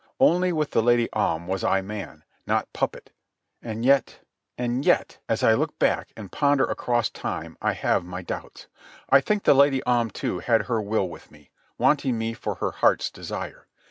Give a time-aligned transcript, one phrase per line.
[0.19, 3.11] Only with the Lady Om was I man, not puppet...
[3.61, 4.21] and yet,
[4.57, 8.65] and yet, as I look back and ponder across time, I have my doubts.
[9.11, 12.71] I think the Lady Om, too, had her will with me, wanting me for her
[12.71, 13.67] heart's desire.